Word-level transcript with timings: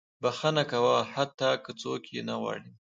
•بښنه 0.21 0.63
کوه، 0.71 0.97
حتی 1.13 1.51
که 1.63 1.71
څوک 1.81 2.01
یې 2.15 2.21
نه 2.29 2.35
غواړي. 2.41 2.69